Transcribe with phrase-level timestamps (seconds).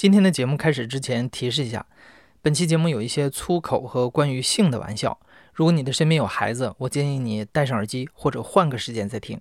[0.00, 1.84] 今天的节目开始之前，提示一下，
[2.40, 5.20] 本期节目有一些粗口和关于性的玩笑。
[5.52, 9.38] 如果你的身边有孩子，我建议你戴上耳机或者换个时间再听。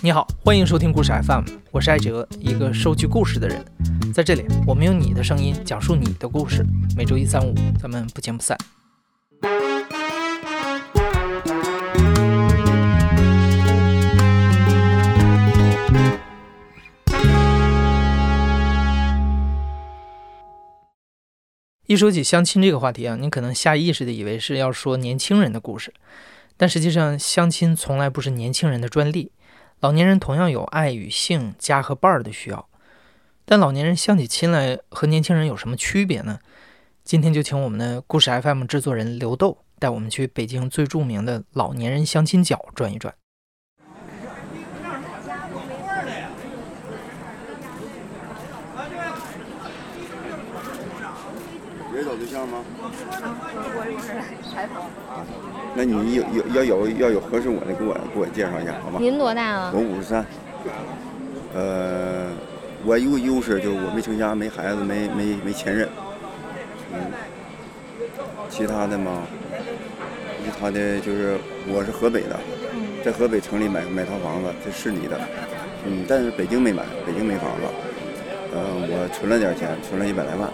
[0.00, 3.62] 你好，欢迎收听故事 FM，我是艾哲，一个收集故事的人。
[4.14, 6.64] 在这里，我们用你的声音讲述你的故事。
[6.96, 8.56] 每周一、三、五，咱们不见不散。
[21.90, 25.92] 一说起相亲这个话题啊，你可能下意识的以为是要说年轻人的故事，
[26.56, 29.32] 但实际上相亲从来不是年轻人的专利，
[29.80, 32.68] 老年人同样有爱与性、家和伴儿的需要。
[33.44, 36.38] 但老年人相起亲来和年轻人有什么区别呢？
[37.02, 43.12] 今天就请我们的故事 FM 制作人刘豆带我们去北京最著名的老年人相亲角转一转。
[52.30, 52.62] 像吗？
[52.78, 52.86] 我
[53.74, 54.06] 我是
[54.54, 54.86] 采访。
[55.74, 58.98] 那你有有要有要有合适我的，给我给我介绍一下，好吗？
[59.00, 59.72] 您多大了？
[59.74, 60.24] 我五十三。
[61.52, 62.30] 呃，
[62.84, 65.88] 我有个优势就是我没成家，没孩子，没没没前任。
[66.92, 67.00] 嗯。
[68.48, 69.22] 其他的嘛，
[70.44, 71.36] 其他的就是
[71.66, 72.38] 我是河北的，
[73.04, 75.18] 在河北城里买买套房子，在市里的。
[75.84, 77.66] 嗯，但是北京没买，北京没房子。
[78.54, 80.48] 嗯，我存了点钱，存了一百来万。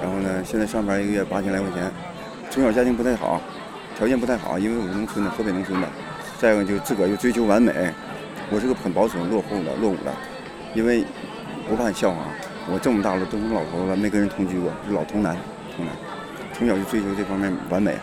[0.00, 1.90] 然后呢，现在上班一个月八千来块钱，
[2.50, 3.40] 从小家庭不太好，
[3.96, 5.88] 条件不太好，因为我是农村的，河北农村的。
[6.38, 7.72] 再一个就自个儿又追求完美，
[8.50, 10.12] 我是个很保守、落后的、落伍的。
[10.74, 11.02] 因为
[11.66, 12.18] 不怕你笑话，
[12.70, 15.34] 我这么大了都成老头了，没跟人同居过，是老童男，
[15.74, 15.94] 童男。
[16.52, 17.94] 从小就追求这方面完美。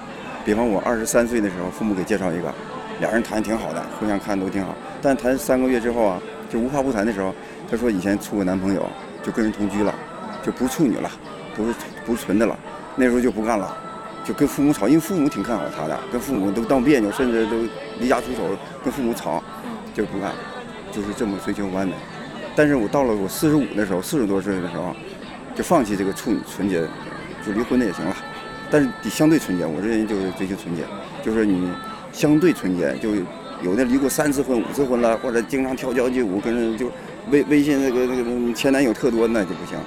[0.43, 2.51] 比方我二十三岁的时候，父母给介绍一个，
[2.99, 4.75] 俩人谈挺好的，互相看都挺好。
[5.01, 6.19] 但谈三个月之后啊，
[6.49, 7.33] 就无话不谈的时候，
[7.69, 8.89] 他说以前处过男朋友，
[9.21, 9.93] 就跟人同居了，
[10.41, 11.09] 就不处女了。
[11.55, 11.73] 不是
[12.05, 12.57] 不是纯的了，
[12.95, 13.75] 那时候就不干了，
[14.23, 17.57] 就跟父母吵，因为父母挺看好他的，跟父母都闹别扭，甚至都
[17.99, 18.43] 离家出走，
[18.83, 19.43] 跟父母吵，
[19.93, 20.31] 就不干，
[20.91, 21.93] 就是这么追求完美。
[22.55, 24.95] 但是我到了我四十五的时候，四十多岁的时候，
[25.55, 26.81] 就放弃这个处女纯洁，
[27.45, 28.15] 就离婚的也行了。
[28.69, 30.83] 但是得相对纯洁，我这人就是追求纯洁，
[31.23, 31.69] 就是你
[32.11, 33.09] 相对纯洁，就
[33.61, 36.91] 有的离过三次婚、五次婚了，或者经常跳交际舞，跟人就
[37.29, 39.77] 微微信那个那个前男友特多，那就不行。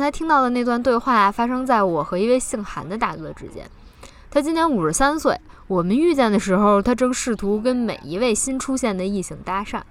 [0.00, 3.68] 刚才听到的那段对话发生在我和一位姓韩的大哥之间。
[4.30, 9.82] 他今年五十三岁，我们遇见的时候，他正试图跟每一位新出现的异性搭讪。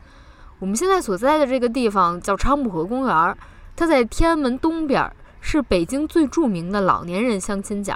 [0.58, 3.38] 我们现在所在的这个地方叫昌浦河公园，
[3.76, 5.08] 它在天安门东边，
[5.42, 7.96] 是北京最著名的老年人相亲角。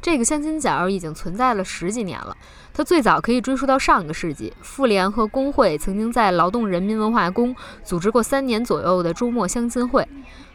[0.00, 2.34] 这个相亲角已经存在了十几年了，
[2.72, 7.54] 它最早可以追溯到上个世纪，妇联和工会曾经在劳动人民文化宫
[7.84, 10.08] 组织过三年左右的周末相亲会。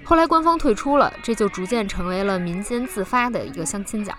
[0.06, 4.14] 后来官方退出了，这就逐渐成为了民间自发的一个相亲角。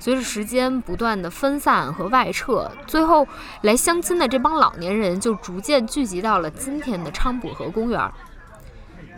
[0.00, 3.28] 随着时间不断的分散和外撤，最后
[3.60, 8.10] 来相亲的这帮老年人就逐渐聚集到了今天的昌蒲河公园。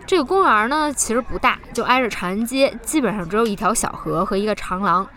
[0.05, 5.09] 这个公园呢，其实不大，就挨着长安街，基本上只有一条小河和一个长廊。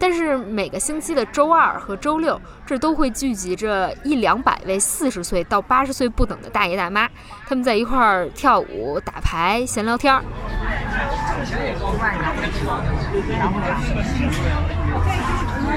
[0.00, 7.06] 但是每个星期的周二和周六，这都会聚集着一两百位四十岁到八十岁不等的大爷大妈，
[7.46, 10.22] 他们在一块儿跳舞、打牌、闲聊天儿。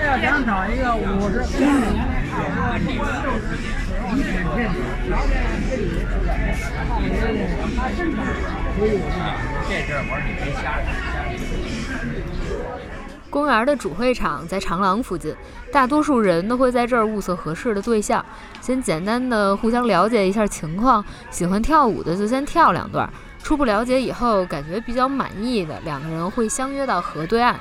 [0.06, 2.88] 要想找一个五十一百片，
[5.10, 5.22] 然后
[9.68, 10.64] 这阵我说你别瞎
[13.34, 15.36] 公园的主会场在长廊附近，
[15.72, 18.24] 大多数人都会在这儿物色合适的对象，
[18.62, 21.04] 先简单的互相了解一下情况。
[21.32, 27.56] 喜欢跳舞的就先跳两段，初步了解以后感觉比较满意的，两个人会相约到河对岸，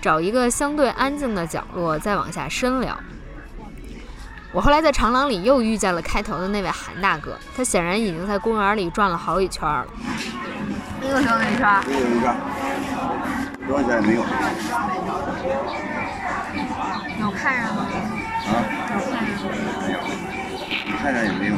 [0.00, 2.96] 找一个相对安静的角落再往下深聊。
[4.52, 9.84] 我后来在长廊里又遇见了开头的那位韩大哥，他显然已经在公园里转了好几圈了。
[11.02, 11.82] 又转了一圈。
[11.88, 12.36] 一个一圈。
[13.68, 14.22] 多少钱也没有。
[17.20, 17.86] 有看上吗？
[18.48, 18.50] 啊？
[18.94, 19.52] 有看上吗？
[19.86, 20.00] 没有。
[20.86, 21.54] 你看上也没有。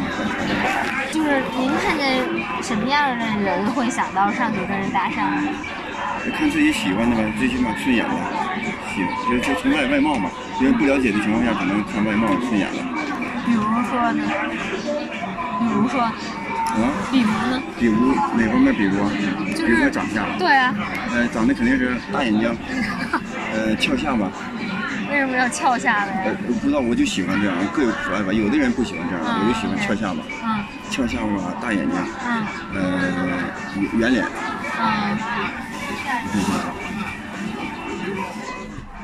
[1.12, 2.18] 就是您看见
[2.60, 5.46] 什么样的人会想到上去跟人搭讪？
[6.36, 8.12] 看自己喜欢的吧，最起码顺眼了，
[8.92, 10.28] 喜就就从外外貌嘛，
[10.60, 12.82] 因为不了解的情况下，可能看外貌顺眼了。
[13.46, 14.22] 比如说呢？
[15.60, 16.10] 比如说？
[16.70, 17.62] 啊，比如呢？
[17.78, 18.96] 比如哪方面比如？
[19.54, 20.74] 就是比如说长相，对啊，
[21.12, 22.56] 呃，长得肯定是大眼睛，
[23.52, 24.30] 呃，翘下巴，
[25.10, 28.32] 为什么要翘下巴呃不知道，我就喜欢这样，各有可爱吧。
[28.32, 32.80] 有的人不喜欢这样，嗯我就喜欢翘下巴，嗯翘下巴，大眼睛，嗯呃，
[33.76, 34.24] 圆圆脸。
[34.80, 35.18] 嗯。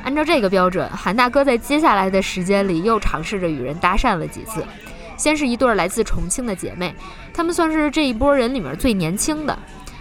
[0.05, 4.65] 按照这个标准，韩大哥在接下来的时间里又尝试着与人搭讪了几次。
[5.17, 6.95] 先是一对儿来自重庆的姐妹，
[7.33, 9.59] 她们算是这一波人里面最年轻的。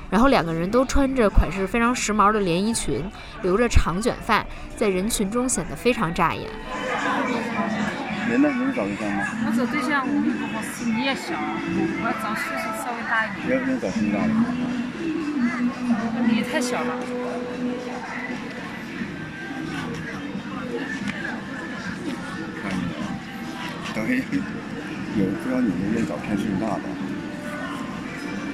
[0.10, 3.04] 然后两个人都穿着款式非常时髦的连衣裙，
[3.42, 4.46] 留着长卷发，
[4.78, 6.48] 在人群中显得非常扎眼。
[8.30, 8.48] 人呢？
[8.48, 9.24] 人找对象吗？
[9.46, 14.30] 我找对象，我们不合适，你也小，我要找岁数稍微大一点，要不找心大的。
[16.28, 16.92] 你太小了。
[22.62, 22.78] 看你
[23.84, 24.24] 啊，等于
[25.18, 26.84] 有不知道你们愿找偏岁数大的，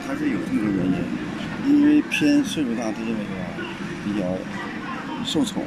[0.05, 3.33] 他是有这么个原因，因为偏岁数大，他认为说
[4.05, 4.25] 比较
[5.25, 5.63] 受宠，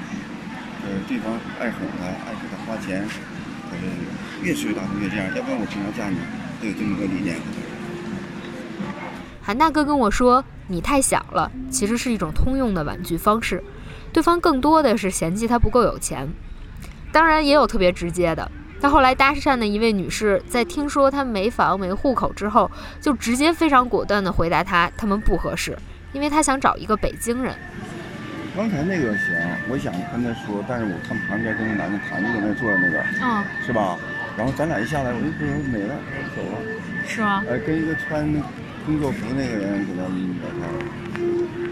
[0.85, 3.05] 呃，对方爱哄他，爱给他花钱，
[3.69, 3.82] 他是
[4.46, 6.17] 越岁数大他越这样，要不然我平常嫁你，
[6.62, 7.37] 都有这么个理念。
[9.43, 13.62] 韩大哥跟我说：“你太小了”，其实是一种通用的婉拒方式，
[14.12, 16.29] 对方更多的是嫌弃他不够有钱。
[17.11, 18.50] 当然，也有特别直接的。
[18.80, 25.76] 他后来搭讪的一位女士，在听说他没房没户口之后，就直接非常果断地回答他，他们不合适，
[26.12, 27.54] 因为他想找一个北京人。
[28.56, 29.34] 刚才那个行，
[29.68, 33.96] 我想跟他说，但是我看旁边跟那男的谈，就在那坐着那个，嗯，是吧？
[34.36, 35.94] 然后咱俩一下来，我就不说没了，
[36.36, 36.58] 走了。
[37.06, 37.42] 是吗？
[37.48, 38.30] 呃，跟一个穿
[38.86, 40.08] 工作服那个人搁那聊
[41.56, 41.63] 天。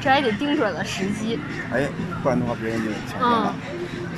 [0.00, 1.38] 这还得盯准了时机。
[1.72, 1.88] 哎，
[2.22, 3.54] 不然的话别人就抢先了。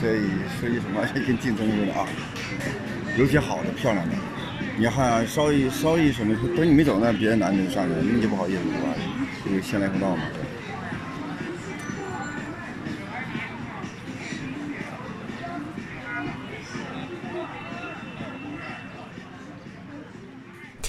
[0.00, 2.06] 所以说句什么，这跟竞争似的啊。
[3.16, 4.16] 尤其好的、漂亮的，
[4.78, 8.88] 你还稍一稍一什么，等你没走呢，别的男的就上去了，你就不好意思是吧？
[9.44, 10.22] 这个先来后到嘛。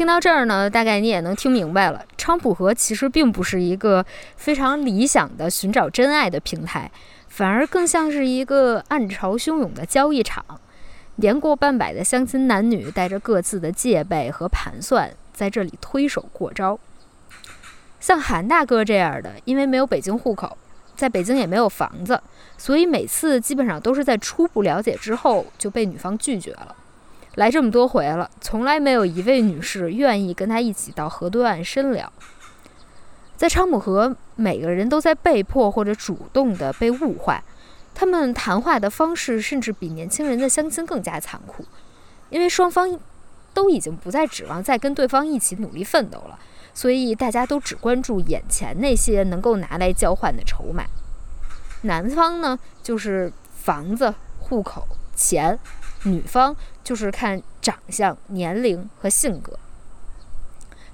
[0.04, 4.06] 听到这儿呢，大概你也能听明白了，昌普河其实并不是一个
[4.36, 6.92] 非常理想的寻找真爱的平台，
[7.30, 10.44] 反而更像是一个暗潮汹涌的交易场。
[11.16, 16.78] 年过半百的相亲男女带着各自的戒备和盘算，在这里推手过招。
[18.02, 20.58] 像韩大哥这样的，因为没有北京户口，
[20.98, 22.22] 在北京也没有房子，
[22.58, 26.76] 所以每次基本上都是在初步了解之后就被女方拒绝了。
[27.36, 32.12] 来这么多回了，从来没有一位女士愿意跟他一起到河对岸深聊。
[33.36, 37.44] 在昌姆河，每个人都在被迫或者主动的被物化，
[37.96, 41.66] 他们谈话的方式甚至比年轻人的相亲更加残酷，
[42.30, 43.00] 因为双方
[43.54, 46.40] 都已经不再指望再跟对方一起努力奋斗了，
[46.74, 50.86] 所以大家都只关注眼前那些能够拿来交换的筹码。
[51.82, 55.58] 男方呢，就是房子、户口、钱；
[56.04, 59.58] 女方就是看长相、年龄和性格。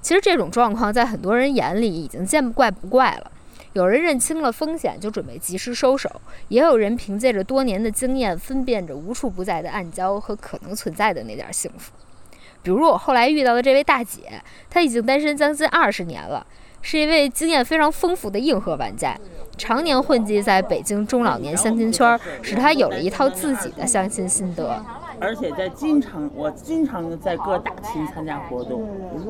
[0.01, 3.31] 其实这种状况在很多人眼里已经见怪不怪了。
[3.73, 6.09] 有人认清了风险就准备及时收手，
[6.47, 11.91] 也有人凭借着多年的经验分辨着无处不在的暗礁和可能存在的那点幸福。
[12.63, 16.45] 比如我后来遇到的这位大姐，她已经单身将近二十年了，
[16.81, 19.15] 是一位经验非常丰富的硬核玩家，
[19.59, 24.81] 常年混迹在北京中老年相亲圈儿，使他有了一套自己的相亲心得。
[25.19, 28.87] 而且在经常，我经常在各大群参加活动，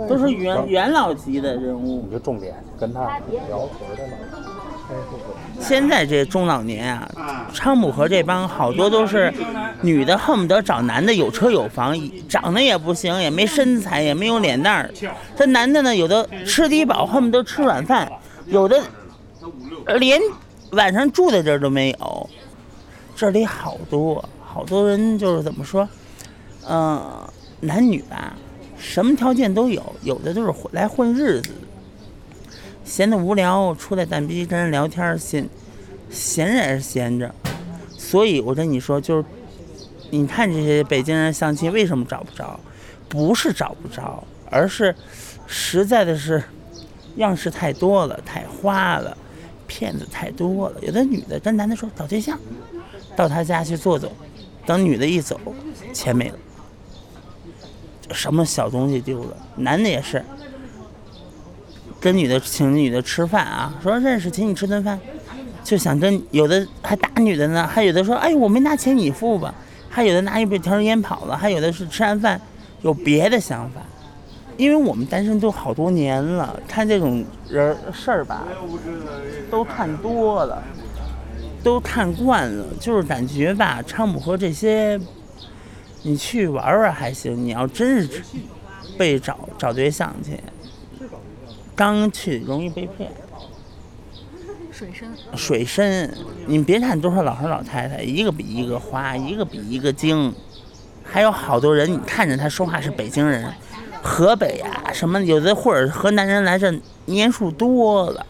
[0.08, 3.02] 都是元元老级的人物你就重点跟他
[3.48, 4.14] 聊天的嘛。
[5.60, 9.34] 现在这中老年啊，昌姆河这帮好多都是
[9.82, 11.96] 女的，恨不得找男的有车有房，
[12.28, 14.90] 长得也不行，也没身材，也没有脸蛋儿。
[15.36, 18.12] 这男的呢，有的吃低保，恨不得吃软饭，
[18.46, 18.80] 有的
[19.98, 20.22] 连
[20.72, 22.30] 晚上住的地儿都没有。
[23.16, 25.88] 这里好多好多人就是怎么说，
[26.68, 27.28] 嗯、
[27.60, 28.34] 男女吧，
[28.78, 31.52] 什么条件都有，有的就是来混日子。
[32.86, 35.48] 闲得无聊，出来蛋逼跟人聊天儿，闲
[36.10, 37.34] 闲着也是闲着。
[37.98, 39.26] 所以我跟你说，就是
[40.10, 42.60] 你看这些北京人相亲为什么找不着？
[43.08, 44.96] 不是找不着，而是
[45.46, 46.44] 实在的是
[47.16, 49.18] 样式太多了，太花了，
[49.70, 50.76] 骗子太多了。
[50.82, 52.38] 有的女的跟男的说找对象，
[53.16, 54.12] 到他家去坐坐，
[54.66, 55.40] 等女的一走，
[55.94, 56.36] 钱没了，
[58.12, 59.38] 什么小东西丢了。
[59.56, 60.26] 男的也是。
[62.02, 64.98] 跟女的请女的吃饭啊，说认识请你吃顿饭，
[65.66, 69.54] 就想跟有的还打女的呢，还有的说哎我没拿钱你付吧，
[69.90, 72.40] 还有的拿一杯条烟跑了，还有的是吃完饭
[72.82, 73.82] 有别的想法。
[74.60, 78.46] 因为我们单身都好多年了，看这种人事儿吧，
[79.50, 80.62] 都看多了，
[81.64, 85.00] 都看惯了，就是感觉吧，昌普和这些，
[86.04, 88.22] 你去玩玩还行，你要真是
[88.98, 90.38] 被找找对象去，
[91.74, 93.10] 刚去容易被骗。
[94.74, 96.14] 水深，水深，
[96.48, 100.36] 你别看都是老头老太太，一个比一个花，一个比一个精，
[101.02, 103.50] 还有好多人，你看着他说话是北京人。
[104.02, 106.74] 河北呀，什么有的或者河南人来这
[107.06, 108.26] 年数多了，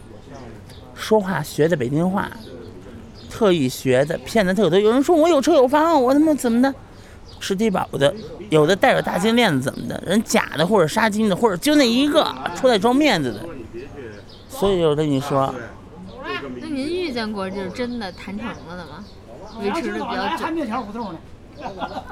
[0.96, 2.30] 说话学的北京话，
[3.30, 4.80] 特意学的，骗的特多。
[4.80, 6.74] 有人说我有车有房，我他妈怎么的，
[7.40, 8.14] 吃低保的，
[8.50, 13.40] 有的带着大金链子怎么的，人假的或者杀金的，或者就那一个出来装面子的。
[14.50, 15.54] 所以我跟你说，
[16.60, 19.06] 那您遇见过就是真的谈成了的吗？
[19.62, 21.14] 维持的比较久。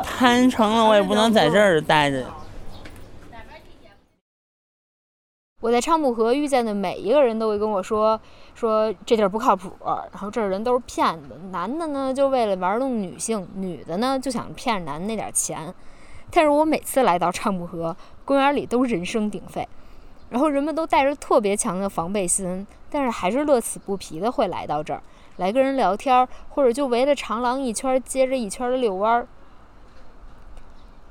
[0.04, 2.26] 谈成了我也不能在这儿待着。
[5.60, 8.20] 我在昌普河遇见的每一个人都会跟我说，
[8.54, 15.74] 说这地儿不靠谱，然后这儿人都是骗子，男的呢就为了玩弄女性，女的呢就想骗男那点钱。
[16.30, 19.68] 但是我每次来到昌普河公园里都人声鼎沸，
[20.30, 25.02] 然后人们都带着特别强的防备心，但是还是乐此不疲的会来到这儿，
[25.38, 29.28] 来跟人聊天，或者就围着长廊一圈接着一圈的遛弯儿。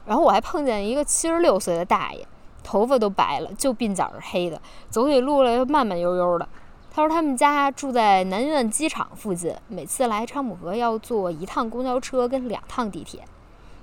[0.04, 2.24] 然后我还碰见一个七十六岁的大爷。
[2.66, 6.48] 头发都白了，就鬓角是黑的，走起路来又慢慢悠悠的。
[6.90, 13.22] 他说他们家住在南苑机场附近，每次来昌普河要坐一趟公交车跟两趟地铁。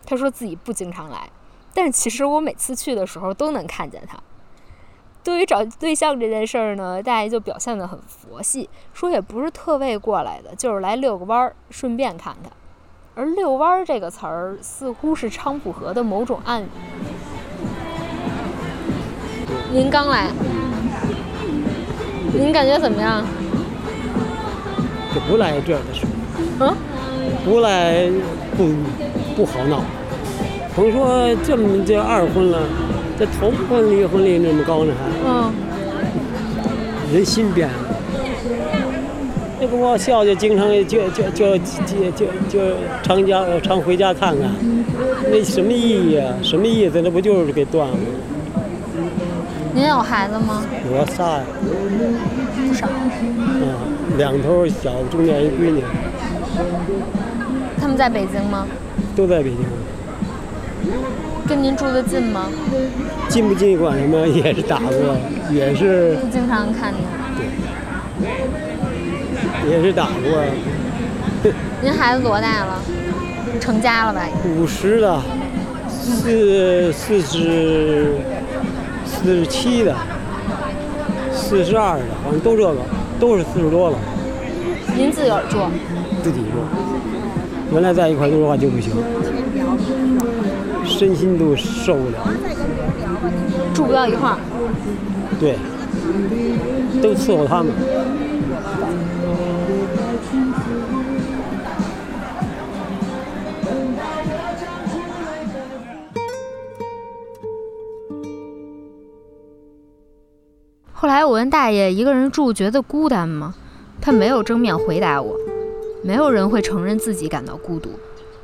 [0.05, 1.29] 他说自己不经常来，
[1.73, 4.17] 但其实我每次去的时候都能看见他。
[5.23, 12.51] 对于找对象这件事儿呢，大爷就表现得很佛系，说也不是特为过来的，就是来遛个弯儿，顺便看看。
[13.15, 16.67] 而“遛弯儿”这个词儿似乎是昌普河的某种暗语。
[19.73, 20.29] 您刚来，
[22.31, 23.25] 您感觉怎么样？
[25.15, 26.05] 就不来这儿的时
[26.59, 26.75] 候，嗯，
[27.43, 28.07] 不来
[28.55, 28.69] 不
[29.35, 29.83] 不好闹。
[30.75, 32.59] 甭说这么这二婚了，
[33.17, 35.09] 这头婚离婚率那么高呢还。
[35.27, 35.51] 嗯。
[37.11, 37.75] 人心变了。
[39.59, 41.57] 那个我小姐经常就就就就
[42.11, 42.59] 就就
[43.01, 44.51] 常家常回家看看，
[45.31, 46.31] 那什么意义啊？
[46.43, 47.01] 什么意思？
[47.01, 47.95] 那不就是给断了？
[49.75, 50.63] 您有孩子吗？
[50.85, 51.43] 我仨呀，
[52.67, 52.87] 不少。
[53.19, 53.73] 嗯，
[54.17, 55.83] 两头小，中间一闺女。
[57.81, 58.67] 他们在北京吗？
[59.15, 59.57] 都在北京。
[61.47, 62.47] 跟您住的近吗？
[63.27, 64.25] 近不近管什么？
[64.27, 65.17] 也是打过，
[65.51, 66.15] 也是。
[66.17, 67.01] 不经常看您。
[67.35, 67.47] 对。
[69.71, 70.43] 也是打过。
[71.81, 72.79] 您孩子多大了？
[73.59, 74.21] 成家了吧？
[74.55, 75.23] 五十了，
[75.89, 78.15] 四四十。
[79.23, 79.95] 四十七的，
[81.31, 82.81] 四十二的，好像都这个，
[83.21, 83.97] 都是四十多了。
[84.97, 85.59] 您自个儿住？
[86.21, 86.59] 自己住。
[87.71, 88.91] 原来在一块住的话就不行，
[90.83, 92.17] 身心都受不了。
[93.73, 94.37] 住不到一块儿。
[95.39, 95.55] 对，
[97.01, 97.71] 都伺候他们。
[111.23, 113.55] 来我问大爷：“一个人住觉得孤单吗？”
[114.01, 115.37] 他没有正面回答我。
[116.03, 117.91] 没有人会承认自己感到孤独。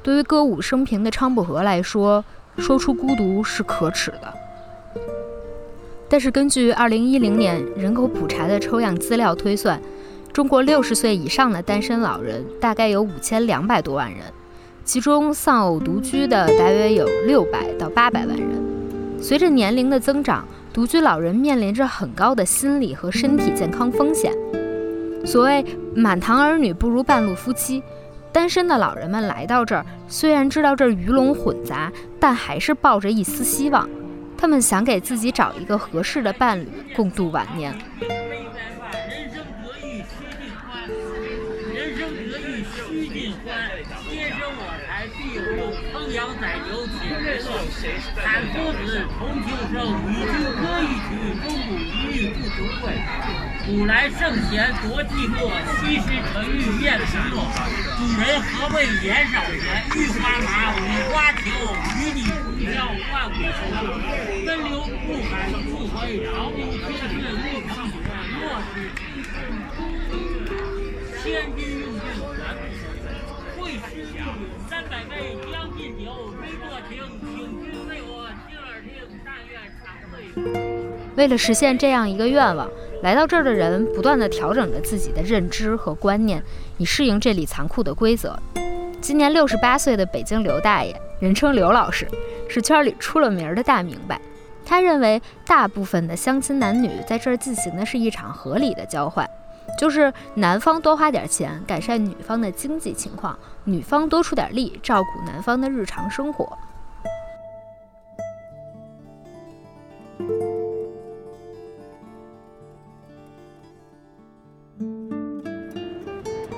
[0.01, 2.24] 对于歌舞升平的昌布河来说，
[2.57, 4.33] 说出孤独是可耻的。
[6.07, 9.81] 但是根据2010年人口普查的抽样资料推算，
[10.31, 14.21] 中国60岁以上的单身老人大概有5200多万人，
[14.86, 18.48] 其中丧偶独居的大约有600到800万人。
[19.21, 20.48] 随着年龄的增长，
[20.79, 24.33] 独居老人面临着很高的心理和身体健康风险。
[25.25, 25.62] 所谓
[25.93, 27.83] “满堂儿女不如半路夫妻”，
[28.31, 33.89] 单身的老人们来到这儿，虽然知道这儿鱼龙混杂，但还是抱着一丝希望。
[34.38, 37.77] 他们想给自己找一个合适的伴侣，共度晚年。
[42.00, 43.68] 生得意须尽欢，
[44.08, 47.51] 天生我材必有用，烹羊宰牛且为乐。
[48.24, 49.75] 喊夫子同庆生，
[50.08, 51.12] 与君歌一曲，
[51.44, 51.84] 钟鼓一
[52.15, 52.96] 玉不足贵。
[53.68, 57.44] 古来圣贤多寂寞，西施沉郁燕子落。
[58.00, 59.84] 主人何为言少钱？
[60.00, 61.51] 玉花马，五花裘，
[62.00, 63.60] 与你同销万古愁。
[64.46, 68.00] 奔流不改复回，朝暮天岁莫相求。
[68.39, 69.36] 莫使君生
[69.75, 69.77] 空。
[71.22, 71.78] 千金。
[74.89, 80.17] 百位将进酒，杯若停，请君为我听耳听，但愿长醉。
[81.15, 82.67] 为了实现这样一个愿望，
[83.03, 86.43] 来到这儿的人不断地调整着自己的认知和观念，
[86.77, 88.38] 以适应这里残酷的规则。
[89.00, 92.08] 今年六十八岁的北京刘大爷，人称刘老师，
[92.50, 94.19] 是圈里出了名的大明白。
[94.65, 99.27] 他认为，大部分的相亲男女在这儿进行的是一场合理的交换，
[99.78, 106.58] 就是男方多花点钱改善女方的经济情况，女方多出点力照顾男方的日常生活。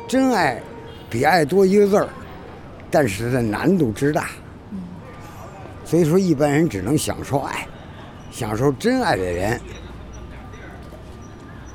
[0.08, 0.62] 真爱
[1.10, 2.10] 比爱多一个字儿，
[2.90, 4.32] 但是它的难度之大，
[5.86, 7.68] 所以说一般人只能享受爱，
[8.32, 9.62] 享受真爱的人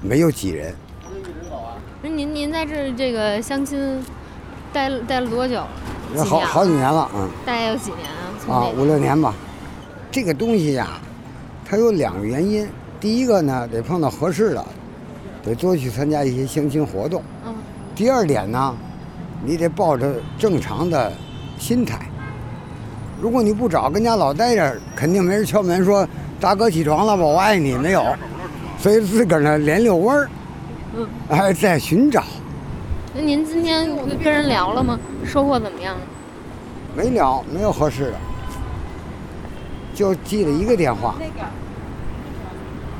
[0.02, 0.74] 没有几人。
[2.36, 4.04] 那您您在这儿这个相亲
[4.70, 5.64] 待待了多久？
[6.14, 8.66] 那好好几年了，嗯大概有几年啊？
[8.66, 9.34] 啊，五六年吧。
[10.10, 11.00] 这个东西呀，
[11.64, 12.68] 它有两个原因。
[13.00, 14.64] 第一个呢，得碰到合适的，
[15.42, 17.22] 得多去参加一些相亲活动。
[17.46, 17.54] 嗯
[17.94, 18.74] 第二点呢，
[19.42, 21.10] 你得抱着正常的
[21.58, 21.98] 心态。
[23.18, 26.06] 如果你不找，跟家老待着，肯定没人敲门说
[26.38, 28.04] ：“大哥起床了吧，我爱你。”没有，
[28.78, 30.28] 所以自个儿呢连遛弯儿，
[30.96, 32.24] 嗯，哎，在寻找，
[33.14, 33.86] 那您今天
[34.22, 34.98] 跟人聊了吗？
[35.24, 35.94] 收获怎么样？
[36.96, 38.14] 没聊，没有合适的，
[39.94, 41.14] 就记了一个电话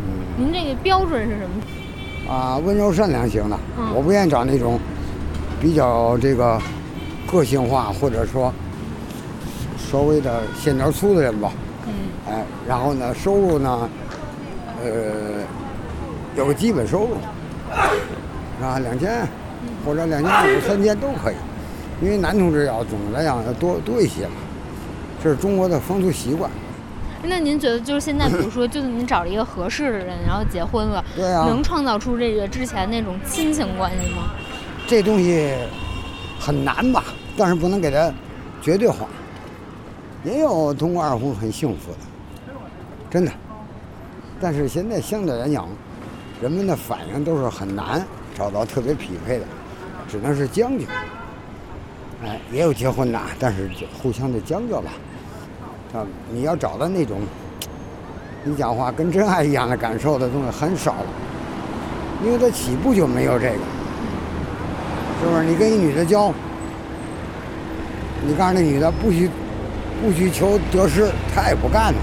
[0.05, 2.31] 嗯您这个标准是什么？
[2.31, 3.59] 啊，温柔善良型的。
[3.79, 4.79] 嗯我不愿意找那种
[5.59, 6.61] 比较这个
[7.31, 8.53] 个性化或者说
[9.79, 11.51] 稍微的线条粗的人吧。
[11.87, 11.93] 嗯
[12.29, 13.89] 哎，然后呢，收入呢，
[14.85, 14.91] 呃，
[16.37, 17.17] 有个基本收入，
[18.63, 19.27] 啊，两千
[19.85, 21.35] 或者两千五、三千都可以，
[22.01, 24.35] 因为男同志要总的来讲要多多一些嘛，
[25.23, 26.51] 这是中国的风俗习惯。
[27.23, 34.31] 那您觉得就是现在，比如说，就是您找了一个合适的人，然后结婚了，对啊能创造出这个之前那种亲情关系吗？
[34.87, 35.53] 这东西
[36.39, 37.03] 很难吧，
[37.37, 38.13] 但是不能给他
[38.63, 39.07] 绝对化。
[40.25, 41.99] 也有通过二婚很幸福的，
[43.11, 43.33] 真的。
[44.41, 45.67] 但是现在相对来讲，
[46.41, 49.45] 人们的反应都是很难找到特别匹配的，
[50.07, 50.85] 只能是将就。
[52.23, 54.91] 哎，也有结婚的，但是就互相的将就吧。
[55.95, 57.21] 啊，你要找到那种
[58.45, 61.07] 你讲话跟真爱一样的感受的东西很少了，
[62.25, 63.59] 因为他起步就没有这个。
[65.21, 65.45] 是不是？
[65.45, 66.33] 你跟一女的交，
[68.23, 69.31] 你告诉那女的不许
[70.03, 71.99] 不许求得失，她也不干了。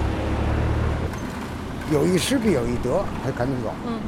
[1.92, 3.72] 有一失必有一得，她赶紧走。
[3.88, 4.00] 嗯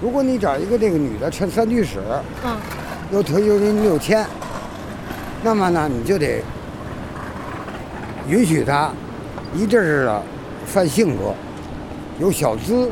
[0.00, 2.00] 如果你找一个这个女的趁三居室，
[2.44, 2.56] 嗯
[3.12, 4.26] 又退休给你六千，
[5.42, 6.42] 那么呢，你就得
[8.28, 8.90] 允许她
[9.54, 10.22] 一阵儿的
[10.66, 11.32] 犯性格，
[12.18, 12.90] 有小资，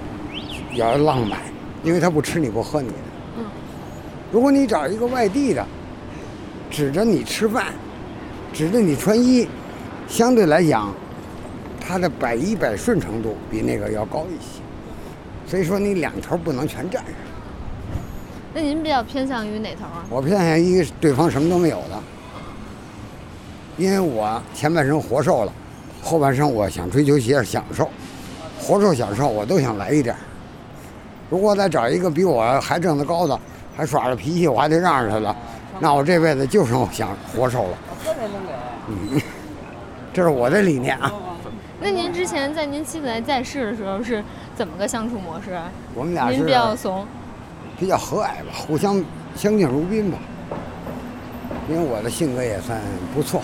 [0.72, 1.40] 也要浪漫，
[1.82, 2.94] 因为她不吃你不喝你的。
[3.38, 3.44] 嗯
[4.32, 5.64] 如果你找一个外地的，
[6.70, 7.66] 指着你吃饭，
[8.52, 9.46] 指着你穿衣，
[10.08, 10.92] 相对来讲，
[11.78, 14.63] 她的百依百顺程度比那个要高一些。
[15.46, 17.12] 所以说你两头不能全占上。
[18.52, 20.04] 那您比较偏向于哪头啊？
[20.08, 22.00] 我偏向于对方什么都没有的，
[23.76, 25.52] 因为我前半生活受了，
[26.02, 27.90] 后半生我想追求些享受，
[28.60, 30.18] 活受享受我都想来一点儿。
[31.28, 33.36] 如果再找一个比我还挣得高的，
[33.76, 35.34] 还耍着脾气，我还得让着他的，
[35.80, 37.78] 那我这辈子就剩想活受了。
[38.86, 39.20] 嗯，
[40.12, 41.12] 这是我的理念啊。
[41.84, 44.24] 那您之前在您妻子还在世的时候是
[44.56, 45.70] 怎么个相处模式啊？
[45.94, 47.06] 我们俩是您比较怂，
[47.78, 49.04] 比较和蔼吧，互相
[49.36, 50.16] 相敬如宾吧。
[51.68, 52.80] 因为我的性格也算
[53.14, 53.42] 不错，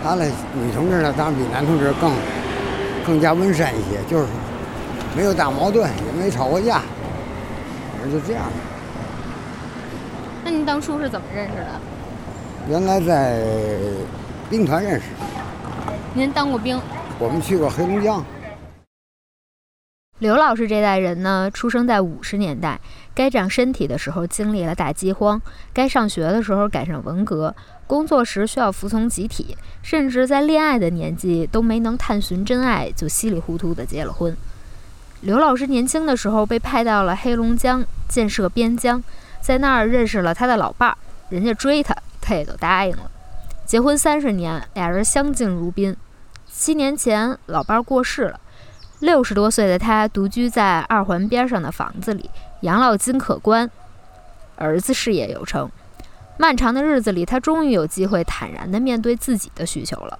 [0.00, 2.12] 她的女同志呢，当然比男同志更
[3.04, 4.26] 更加温善一些，就是
[5.16, 6.82] 没有大矛盾，也没吵过架，
[7.92, 8.44] 反正就这样。
[10.44, 11.80] 那您当初是怎么认识的？
[12.68, 13.42] 原来在
[14.48, 15.06] 兵团认识，
[16.14, 16.80] 您当过兵。
[17.20, 18.24] 我们去过黑龙江。
[20.20, 22.80] 刘老师这代人呢，出生在五十年代，
[23.14, 25.40] 该长身体的时候经历了大饥荒，
[25.74, 27.54] 该上学的时候赶上文革，
[27.86, 34.34] 工作时需要服从集体，甚至在恋爱的年纪都没能探寻真爱，就稀里糊涂的结了婚。
[35.20, 39.02] 刘老师年轻的时候被派到了黑龙江建设边疆，
[39.42, 40.96] 在那儿认识了他的老伴儿，
[41.28, 43.10] 人家追他，他也就答应了。
[43.66, 45.94] 结婚三十年，俩人相敬如宾。
[46.60, 48.38] 七年前，老伴儿过世了。
[48.98, 52.28] 六十多岁的他独居在二环边上的房子里，
[52.60, 53.70] 养老金可观，
[54.56, 55.70] 儿子事业有成。
[56.36, 60.18] 漫长的日子里，他终于有机会坦然地面对自己的需求了。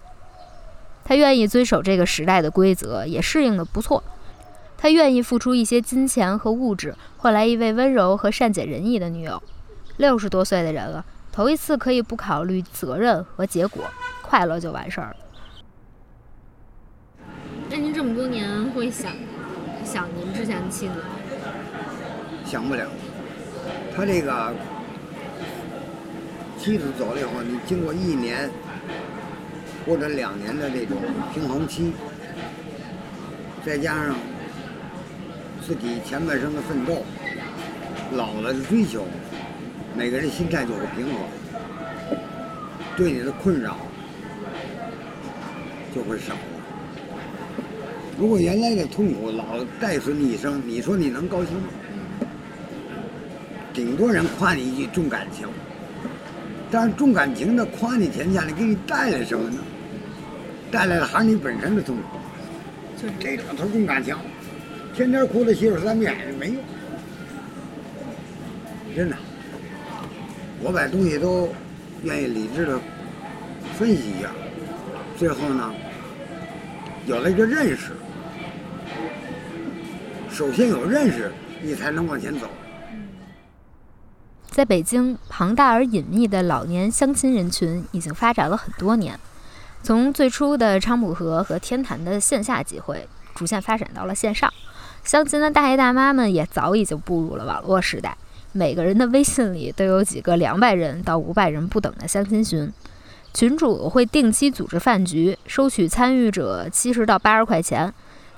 [1.04, 4.02] 他愿意遵守这个时代的规则，也适应得不错。
[4.78, 9.42] 他愿意付出一些金钱和物质，换来一位温柔和善解人意的女友。
[9.98, 13.84] 六十多岁的人了，头一次可以不考虑责任和结果，
[14.22, 15.16] 快乐就完事儿了。
[18.00, 19.12] 这么多年会想
[19.84, 21.04] 想您之前的妻子吗？
[22.46, 22.86] 想不了。
[23.94, 24.54] 他这个
[26.58, 28.48] 妻子走了以后，你经过一年
[29.84, 30.96] 或者两年的这种
[31.34, 31.92] 平衡期，
[33.66, 34.16] 再加上
[35.60, 37.04] 自己前半生的奋斗、
[38.12, 39.06] 老了的追求，
[39.94, 41.14] 每个人心态就会平衡，
[42.96, 43.76] 对你的困扰
[45.94, 46.32] 就会少。
[48.20, 51.68] 如果原来的痛苦老带随你一生，你说你能高兴吗？
[53.72, 55.48] 顶多人夸你一句重感情，
[56.70, 59.56] 但是重感情的夸你前下来给你带来什么呢？
[60.70, 62.02] 带来的还是你本身的痛苦。
[63.00, 64.14] 就这老头重感情，
[64.94, 66.56] 天天哭着媳妇三遍没用，
[68.94, 69.16] 真的。
[70.62, 71.48] 我把东西都
[72.02, 72.78] 愿意理智的
[73.78, 74.28] 分析一下，
[75.16, 75.72] 最后呢，
[77.06, 77.92] 有了一个认识。
[80.40, 82.48] 首先有认识，你才能往前走。
[84.48, 89.20] 在北京，庞大而隐秘的老年相亲人群已经发展了很多年。
[89.82, 94.50] 从最初的昌浦河和天坛的线下集会，逐渐发展到了线上。
[95.04, 98.16] 相亲的大爷大妈们也早已经步入了网络时代，
[98.52, 102.72] 每个人的微信里都有几个两百人到五百人不等的相亲群，
[103.34, 107.92] 群主会定期组织饭局，收取参与者七十到八十块钱。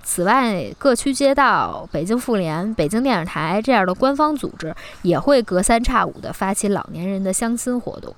[0.05, 8.15] 此外，各区街道、北京妇联、北京电视台这样的官方组织也会隔三差五地发起老年人的相亲活动。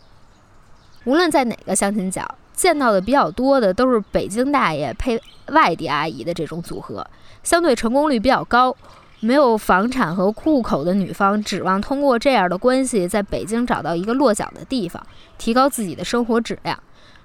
[1.04, 7.06] 无论在哪个相亲角，见到的比较多的都是北京大爷配外地阿姨的这种组合，
[7.42, 8.74] 相对成功率比较高。
[9.20, 15.02] 没有房产和户口的女方指望通过这样的关系在北京找到一个落脚的地方，
[15.38, 16.78] 提高自己的生活质量。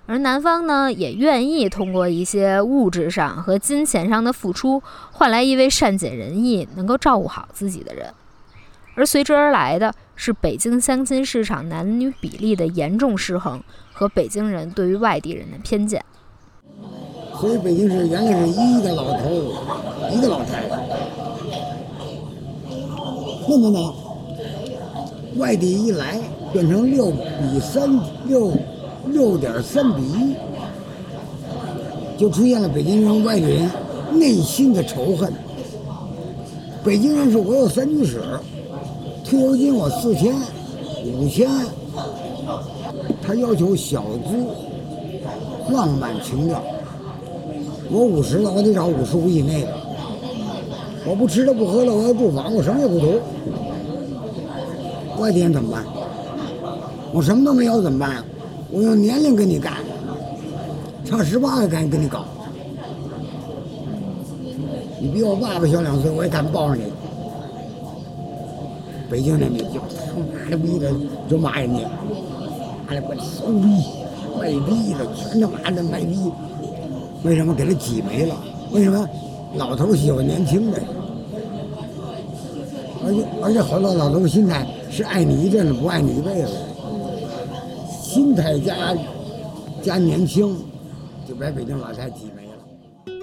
[0.10, 8.12] 而男方呢，也愿意通过一些物质上和金钱上的付出，换来一位善解人意、能够照顾好自己的人。
[8.96, 13.62] 而随之而来的是北京相亲市场男女比例的严重失衡
[13.94, 16.04] 和北京人对于外地人的偏见。
[17.40, 19.30] 所以北京市原来是一个老头，
[20.12, 20.76] 一个老太太。
[23.48, 23.94] 那么呢，
[25.38, 26.20] 外地一来
[26.52, 27.88] 变成六比三
[28.26, 28.52] 六。
[29.12, 30.36] 六点三比一，
[32.18, 33.70] 就出现了北京人、外地人
[34.14, 35.32] 内心的仇恨。
[36.84, 38.22] 北京人说：“我有三居室，
[39.26, 40.34] 退休金我四千、
[41.06, 41.50] 五千。”
[43.22, 46.62] 他要求小资、浪漫情调。
[47.92, 49.68] 我五十了，我得找五十五以内的。
[51.06, 53.20] 我不吃了不喝了，我要住房，我什么也不图。
[55.20, 55.84] 外地人怎么办？
[57.12, 58.24] 我什么都没有怎么办？
[58.72, 59.78] 我用年龄跟你干，
[61.06, 62.26] 差十八个敢跟你搞。
[65.02, 66.84] 你比我爸爸小两岁，我也敢抱着你。
[69.10, 70.92] 北京人民就他妈的逼的
[71.28, 71.80] 就骂人家，
[72.88, 73.68] 妈的我骚逼，
[74.40, 76.32] 卖逼的，全他妈的卖逼。
[77.24, 78.36] 为什么给他挤没了？
[78.72, 79.08] 为什么
[79.56, 80.80] 老头喜欢年轻的？
[83.04, 86.50] 而且而且好多老头心态是爱你一阵子，不爱你一辈子。
[88.10, 88.76] 心态加
[89.84, 90.58] 加年轻，
[91.28, 93.16] 就把北京老太挤没了。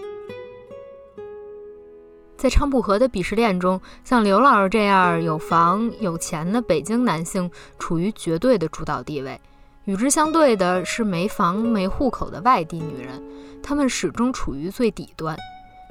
[2.37, 9.41] 在昌普河的鄙视链中，像刘老师这样有房有钱的北京男性处于绝对的主导地位，
[9.87, 13.21] 与之相对的是没房没户口的外地女人，
[13.61, 15.37] 她们始终处于最底端。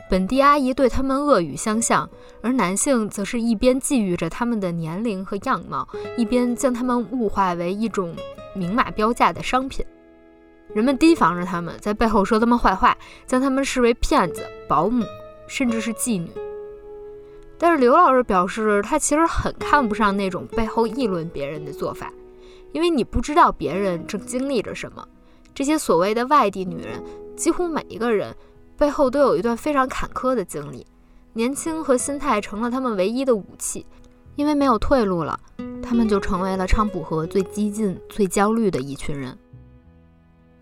[0.08, 2.08] 本地阿姨对他们恶语相向，
[2.42, 8.16] 而男性则是一边觊觎着他们的年龄和样貌，一边将他们物化为一种
[8.54, 9.84] 明码标价的商品。
[10.74, 15.04] 人们提防着他们，在背后说他们坏话，将他们视为骗子、保姆，
[15.48, 16.30] 甚至是妓女。
[17.58, 22.14] 但是刘老师表示，他其实很看不上那种背后议论别人的做法，
[22.74, 25.08] 因为你不知道别人正经历着什么。
[25.54, 27.02] 这些所谓的外地女人，
[27.36, 28.36] 几乎每一个人。
[28.78, 30.86] 背后都有一段非常坎坷的经历，
[31.34, 33.86] 年轻和心态成了他们唯一的武器，
[34.36, 35.40] 因为没有退路了，
[35.82, 39.38] 他们就成为了昌浦河最激进、最焦虑的一群人。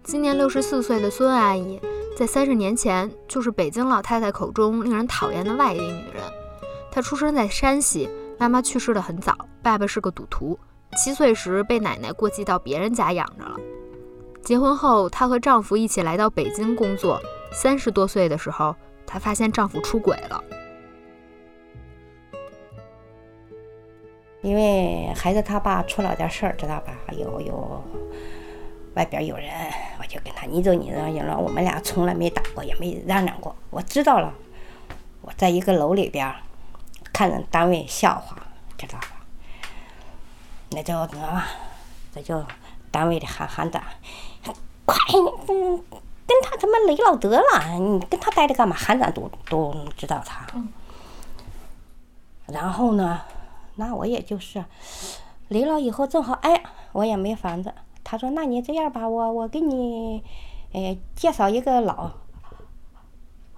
[0.04, 1.80] 今年六十四岁的孙阿姨，
[2.16, 6.22] 在三十年前就是北京老太太口中令人讨厌的外地女人。
[6.92, 10.60] 她出生在山西，妈妈去世的很早，爸爸是个赌徒，
[10.98, 13.58] 七岁时被奶奶过继到别人家养着了。
[14.44, 17.20] 结婚后，她和丈夫一起来到北京工作。
[17.54, 20.44] 三十多岁的时候，她发现丈夫出轨了。
[24.42, 26.94] 因为孩子他爸出了点事儿，知道吧？
[27.14, 27.82] 有有
[28.94, 29.50] 外边有人，
[29.98, 31.38] 我就跟他你走你走，你了。
[31.38, 33.56] 我们俩从来没打过，也没嚷嚷过。
[33.70, 34.34] 我知道了，
[35.22, 36.30] 我在一个楼里边
[37.14, 38.36] 看着单位笑话，
[38.78, 39.08] 知道吧？
[40.72, 41.48] 那就怎么吧？
[42.14, 42.44] 这就
[42.92, 43.82] 单位的喊喊长，
[44.86, 44.98] 快，
[46.28, 48.76] 跟他他妈离了得了，你跟他待着干嘛？
[48.76, 50.46] 还咱都都知道他。
[52.48, 53.22] 然后呢？
[53.76, 54.64] 那我也就是
[55.48, 57.74] 离了以后正好，哎，我也没房子。
[58.04, 60.24] 他说：“那你这样吧，我我给你，
[60.74, 62.12] 哎，介绍一个老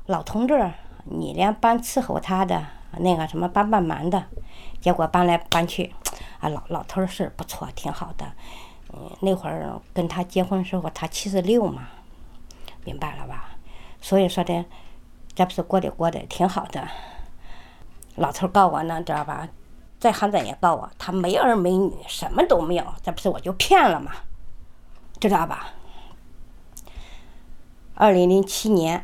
[0.05, 0.71] 老同志，
[1.03, 2.65] 你连帮伺候他的，
[2.99, 4.23] 那个什么帮帮忙的。”
[4.79, 5.93] 结果搬来搬去，
[6.39, 8.25] 啊，老老头是不错，挺好的。
[8.93, 11.89] 嗯，那会儿跟他结婚时候，他七十六嘛，
[12.85, 13.57] 明白了吧？
[13.99, 14.63] 所以说的，
[15.33, 16.87] 这不是过得过得挺好的。
[18.15, 19.49] 老头告我呢，知道吧？
[19.99, 24.11] 在韩镇也告我，他没儿没女，什么都没有，这不是我就骗了吗？
[25.19, 25.69] 知道吧？
[27.95, 29.01] 二零零七年，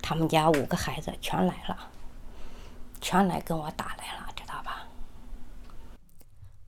[0.00, 1.88] 他们家五个孩子全来了，
[3.00, 4.82] 全来跟我打来了，知道吧？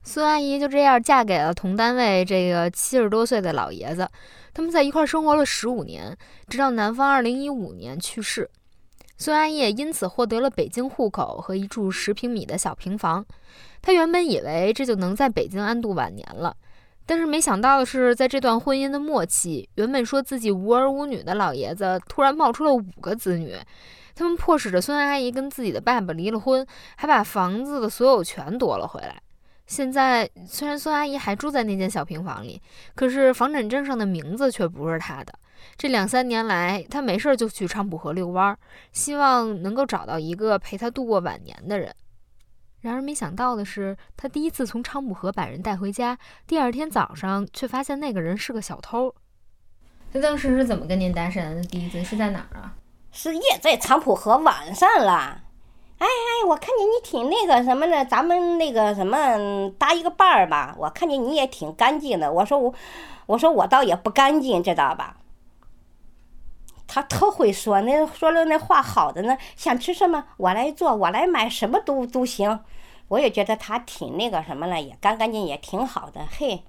[0.03, 4.09] 孙阿姨就这样嫁给了同单位这个七十多岁的老爷子，
[4.57, 6.17] 他们在一块生活了十五年，
[6.49, 8.49] 直到男方二零一五年去世。
[9.15, 13.23] 孙阿姨也因此获得了北京户口和一处十平米的小平房。
[13.83, 16.55] 她原本以为这就能在北京安度晚年了，
[17.05, 23.55] 但是没想到的是，在这段婚姻的末期，原本说自己无儿无女的老爷子突然冒出了五个子女。
[24.15, 26.65] 他们迫使着孙阿姨跟自己的爸爸离了婚，
[26.95, 29.21] 还把房子的所有权夺了回来。
[29.67, 32.61] 现在虽然孙阿姨还住在那间小平房里，
[32.95, 35.33] 可是房产证上的名字却不是她的。
[35.75, 38.57] 这两三年来，她没事就去昌浦河遛弯，
[38.93, 41.93] 希望能够找到一个陪她度过晚年的人。
[42.81, 49.13] 然而没想到的是，她第一次从昌浦河把人带回家，第二天早上却发现那个人是个小偷。
[50.13, 51.61] 他当时是怎么跟您搭讪的？
[51.63, 52.73] 第一次是在哪儿啊？
[53.11, 55.43] 是夜在昌浦河晚上了。
[55.99, 60.75] 哎哎，我看见你挺那个什么的，咱们那个什么搭一个伴儿吧。
[60.77, 62.31] 我看见你也挺干净的。
[62.31, 62.73] 我说我，
[63.25, 65.17] 我说我倒也不干净，知道吧？
[66.85, 69.37] 他特会说，那说了那话好的呢。
[69.55, 72.59] 想吃什么，我来做，我来买，什么都都行。
[73.09, 76.25] 我也觉得他挺那个什么了，也干干净，也挺好的。
[76.29, 76.63] 嘿，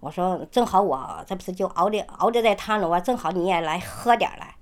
[0.00, 4.54] 我说正好我这不是就熬的熬的在汤了，我正好你也来喝点来，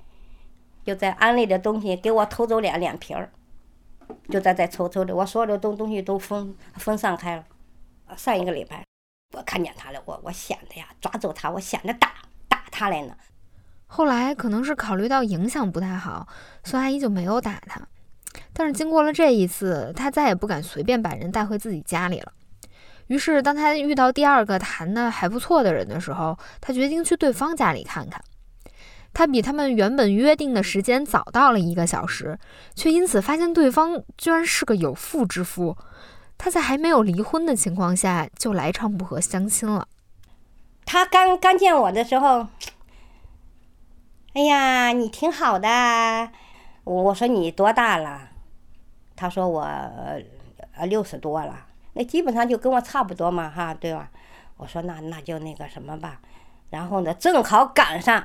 [0.85, 3.31] 就在安利的东西给我偷走两两瓶儿，
[4.29, 7.45] 就在这抽抽的，我所有的东东西都分分散开了。
[8.17, 8.85] 上一个礼拜
[9.37, 12.13] 我看见他了，我我想着呀抓住他，我想着打
[12.49, 13.17] 打他来呢。
[13.87, 16.27] 后来可能是考虑到影响不太好，
[16.65, 17.81] 孙阿姨就没有打他。
[18.55, 22.33] 但是经过了这一次，她再也不敢随便把人带回自己家里了。
[23.09, 28.23] 于是，当她遇到第二个谈的还不错的人的时候，她决定去对方家里看看。
[29.15, 32.39] 他比他们原本约定的时间早到了一个小时，
[32.75, 35.77] 却因此发现对方居然是个有妇之夫。
[36.39, 39.87] 他在还没有离婚的情况下就来昌浦河相亲了。
[40.85, 42.49] 他刚刚见我的时候。
[44.35, 46.31] 哎呀，你挺好的。
[46.85, 48.31] 我说你多大了？
[49.15, 51.67] 他说我呃六十多了。
[51.93, 54.11] 那基本上就跟我差不多嘛，哈，对吧？
[54.57, 56.19] 我说那那就那个什么吧。
[56.71, 58.25] 然后呢，正好赶上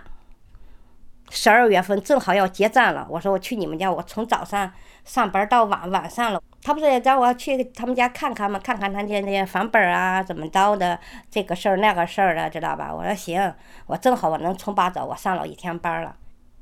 [1.29, 3.05] 十二月份，正好要结账了。
[3.09, 4.71] 我说我去你们家，我从早上
[5.03, 6.41] 上班到晚晚上了。
[6.63, 8.59] 他不是也找我去他们家看看吗？
[8.59, 12.93] 看看他家那些房本啊，怎么着的，这个事儿那个事儿的，知道吧？
[12.93, 13.53] 我说行，
[13.85, 16.15] 我正好我能从八早，我上了一天班了。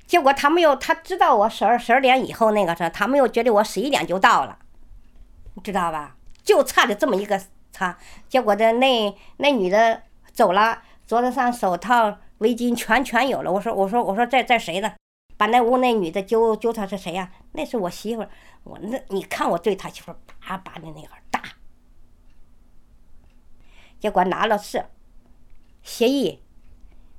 [0.06, 4.58] 结果他没有，他知道我十二十二点以后那个事，他没有觉得我十一点就到了，
[5.64, 6.16] 知道吧？
[6.44, 7.98] 就差的这么一个差。
[8.30, 10.02] 结果的那那女的
[10.32, 13.52] 走了，桌子上手套、围巾全全有了。
[13.52, 14.94] 我说我说我说在在谁呢？
[15.38, 17.32] 把那屋那女的揪揪她是谁呀？
[17.52, 18.30] 那是我媳妇儿。
[18.64, 21.40] 我那你看我对他媳妇叭叭的那个打，
[24.00, 24.86] 结果拿了是
[25.84, 26.40] 协议，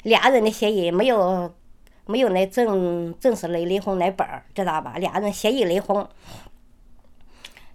[0.03, 1.55] 俩人的协议没有
[2.07, 4.97] 没有那正正式的离婚那本儿，知道吧？
[4.99, 6.05] 俩人协议离婚。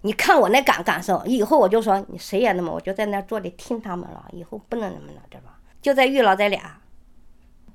[0.02, 5.60] 你看我那感感受，以后我就说你谁也那么，我就在那坐着听他们了，以后不能那么了，知道吧？
[5.80, 6.78] 就在遇了这俩，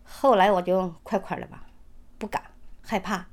[0.10, 1.64] 后来我就快快的吧，
[2.18, 2.42] 不敢
[2.82, 3.28] 害怕。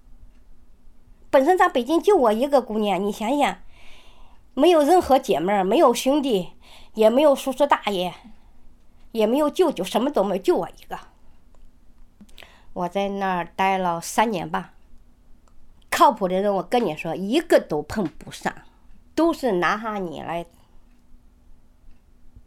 [1.31, 3.59] 本身咱北京就我一个姑娘，你想想，
[4.55, 6.51] 没有任何姐妹，没有兄弟，
[6.95, 8.13] 也没有叔叔大爷，
[9.13, 10.99] 也没有舅舅，什么都没有，就我一个。
[12.73, 14.75] 我在那儿待了三年半，
[15.91, 18.53] 靠谱的人，我跟你说，一个都碰不上，
[19.15, 20.45] 都是拿下你来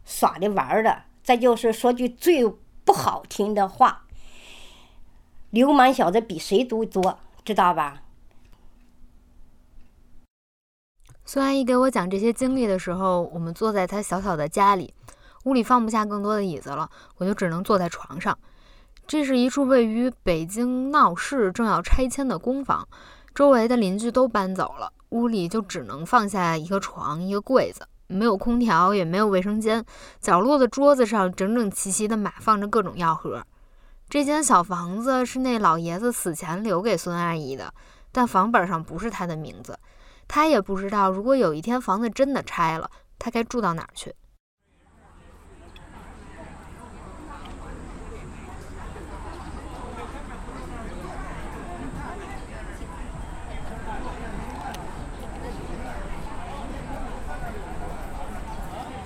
[0.04, 1.02] 耍的玩的。
[1.22, 2.46] 再就是说句最
[2.84, 4.06] 不好听的话，
[5.50, 8.02] 流氓小子比谁都多，知道吧？
[11.24, 14.92] 孙阿姨给我讲这些经历的时候，我们坐在她小小的家里，
[15.44, 18.38] 屋里放不下更多的椅子了，我就只能坐在床上。
[19.06, 22.86] 这是一处位于北京闹市正要拆迁的公房，
[23.34, 29.82] 周围的邻居都搬走了，屋里就只能放下一个床、一个柜子，没有空调，也没有卫生间。
[30.20, 33.42] 角落的桌子上整整齐齐的码放着各种药盒。
[34.10, 37.74] 这间小房子是那老爷子死前留给孙阿姨的，
[38.10, 39.78] 但房本上不是他的名字。
[40.26, 44.14] 他也不知道，如果有一天房子真的拆了，他该住到哪儿去。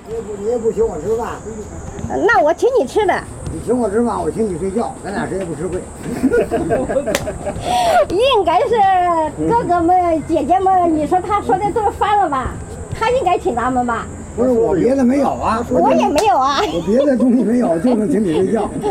[0.06, 1.40] 你也不你也不请我吃饭，
[2.24, 3.24] 那我请你吃的。
[3.62, 5.78] 你请我吃饭，我请你睡觉，咱俩谁也不吃亏。
[8.10, 8.74] 应该是
[9.48, 12.54] 哥哥们、姐姐们，你说他说的都是翻了吧？
[12.92, 14.04] 他应该请咱们吧？
[14.36, 16.58] 不是我别的没有啊，我也没有啊。
[16.74, 18.68] 我别的东西没有，就能请你睡觉。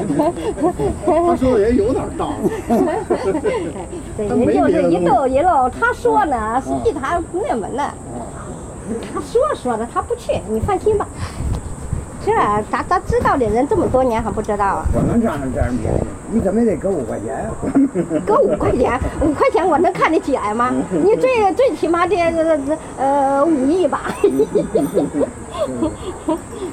[1.05, 2.49] 他说的也有点道理。
[4.15, 7.83] 对，人就是一逗一逗，他说呢，实际他那么呢。
[9.13, 11.05] 他说说的，他不去，你放心吧。
[12.23, 12.31] 这
[12.71, 13.45] 咱咱知道的？
[13.49, 14.85] 人这么多年还不知道啊？
[14.93, 15.99] 我能占着这样便宜，
[16.31, 17.49] 你怎么也得给五块钱。
[18.25, 20.71] 给 五块钱，五块钱我能看得起来吗？
[20.91, 22.15] 你最最起码得
[22.97, 24.15] 呃五亿吧。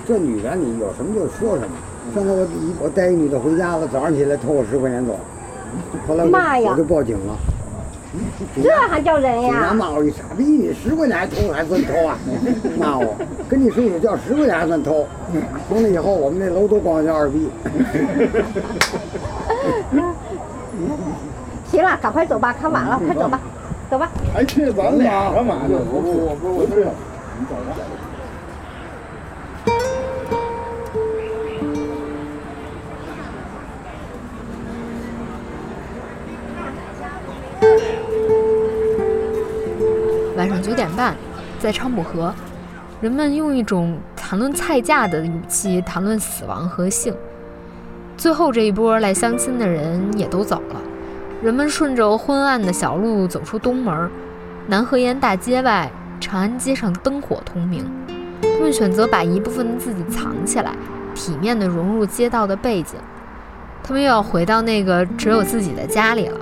[0.07, 1.69] 这女的你有什么就说什么。
[2.15, 2.47] 上次我
[2.85, 5.19] 我带一女的回家，我早上起来偷我十块钱走，
[6.07, 7.35] 后来我我就报警了。
[8.63, 9.51] 这还叫人呀？
[9.51, 12.17] 警察骂我一傻逼，你十块钱还偷还算偷啊？
[12.79, 13.15] 骂我，
[13.49, 15.07] 跟你岁数叫十块钱还算偷？
[15.69, 17.49] 从那以后，我们那楼都管我叫二逼。
[21.71, 23.39] 行了，赶快走吧，看晚了，快走吧，
[23.91, 24.11] 走吧。
[24.33, 25.79] 还去咱俩干嘛呢？
[25.93, 26.91] 我不我不我这样，
[27.39, 27.77] 你走吧。
[40.69, 41.17] 九点半，
[41.59, 42.35] 在昌普河，
[43.01, 47.15] 人们用一种谈论菜价的语气谈论死亡和性。
[48.19, 50.81] 最后这一波来相亲的人也都走了，
[51.43, 54.11] 人们顺着昏暗的小路走出东门，
[54.67, 57.91] 南河沿大街外，长安街上灯火通明。
[58.43, 60.77] 他们选择把一部分的自己藏起来，
[61.15, 62.97] 体面地融入街道的背景。
[63.83, 66.39] 他们又要回到那个只有自己的家里了，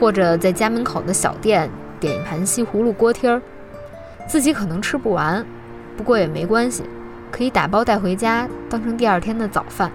[0.00, 1.70] 或者在家门口的小店。
[2.00, 3.42] 点一盘西葫芦锅贴儿，
[4.30, 5.44] 自己可能吃不完，
[5.96, 6.84] 不过也没关系，
[7.32, 9.90] 可以打包带回家，当成第二天的早饭。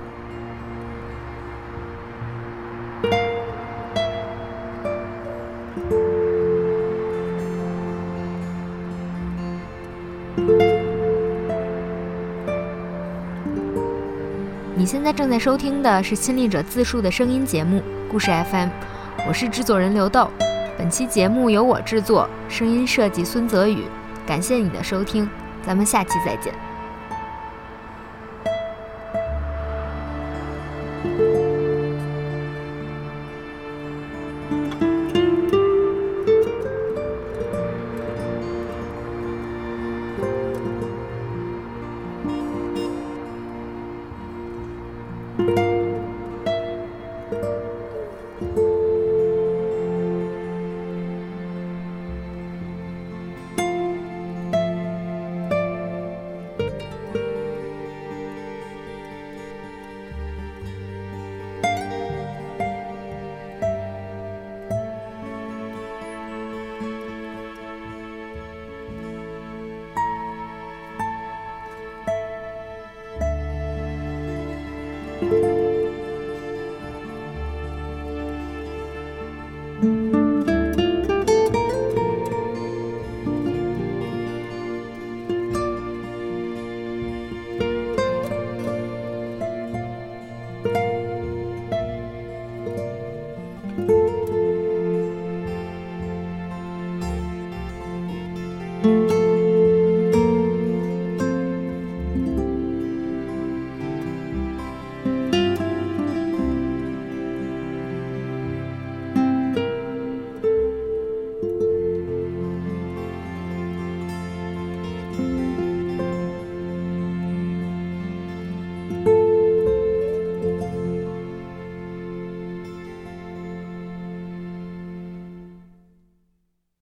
[14.76, 17.80] 你现在正在收听的是亲历者自述的声音节目
[18.12, 18.68] 《故事 FM》，
[19.30, 20.30] 我是制作人刘豆。
[20.78, 23.86] 本期节目由我制作，声音设计孙泽宇。
[24.26, 25.30] 感谢你的收听，
[25.66, 26.75] 咱们下期再见。